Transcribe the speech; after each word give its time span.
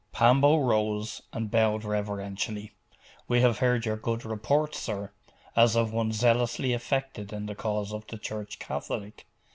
Pambo 0.11 0.57
rose, 0.57 1.21
and 1.31 1.51
bowed 1.51 1.83
reverentially. 1.83 2.71
'We 3.27 3.41
have 3.41 3.59
heard 3.59 3.85
your 3.85 3.97
good 3.97 4.25
report, 4.25 4.73
sir, 4.73 5.11
as 5.55 5.75
of 5.75 5.93
one 5.93 6.11
zealously 6.11 6.73
affected 6.73 7.31
in 7.31 7.45
the 7.45 7.53
cause 7.53 7.93
of 7.93 8.07
the 8.07 8.17
Church 8.17 8.57
Catholic. 8.57 9.27